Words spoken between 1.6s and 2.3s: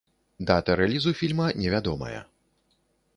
невядомая.